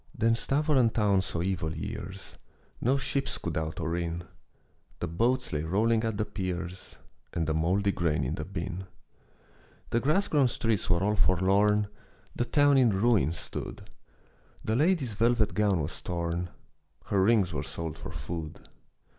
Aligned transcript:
Then 0.17 0.33
Stävoren 0.33 0.91
town 0.91 1.21
saw 1.21 1.43
evil 1.43 1.77
years, 1.77 2.35
No 2.81 2.97
ships 2.97 3.37
could 3.37 3.55
out 3.55 3.79
or 3.79 3.95
in. 3.95 4.23
The 4.99 5.05
boats 5.07 5.53
lay 5.53 5.61
rolling 5.61 6.03
at 6.03 6.17
the 6.17 6.25
piers, 6.25 6.95
And 7.33 7.45
the 7.45 7.53
mouldy 7.53 7.91
grain 7.91 8.23
in 8.23 8.33
the 8.33 8.43
bin. 8.43 8.85
The 9.91 9.99
grass 9.99 10.27
grown 10.27 10.47
streets 10.47 10.89
were 10.89 11.03
all 11.03 11.15
forlorn, 11.15 11.87
The 12.35 12.45
town 12.45 12.79
in 12.79 12.89
ruin 12.89 13.33
stood, 13.33 13.91
The 14.63 14.75
lady's 14.75 15.13
velvet 15.13 15.53
gown 15.53 15.79
was 15.81 16.01
torn, 16.01 16.49
Her 17.05 17.21
rings 17.21 17.53
were 17.53 17.61
sold 17.61 17.95
for 17.95 18.09
food. 18.09 18.67